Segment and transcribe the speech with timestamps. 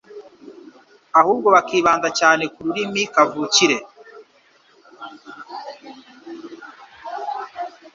[1.19, 3.77] ahubwo bakibanda cyane ku ruririmi kavukire